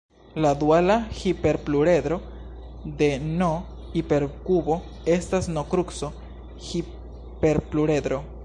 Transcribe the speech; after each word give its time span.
La 0.43 0.51
duala 0.61 0.93
hiperpluredro 1.17 2.17
de 3.01 3.09
"n"-hiperkubo 3.27 4.79
estas 5.17 5.47
"n"-kruco-hiperpluredro. 5.55 8.23